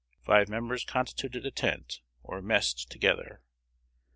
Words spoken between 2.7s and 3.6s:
together.